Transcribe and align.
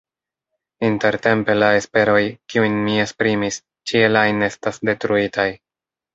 Intertempe 0.87 1.55
la 1.63 1.67
esperoj, 1.81 2.21
kiujn 2.55 2.79
mi 2.87 2.97
esprimis, 3.03 3.61
ĉiel 3.93 4.19
ajn 4.25 4.49
estas 4.51 4.83
detruitaj. 4.91 5.49